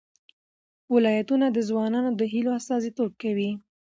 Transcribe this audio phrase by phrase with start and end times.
[0.93, 3.51] ولایتونه د ځوانانو د هیلو استازیتوب کوي.